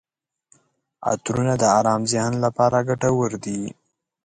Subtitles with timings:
[1.11, 3.61] عطرونه د ارام ذهن لپاره ګټور دي.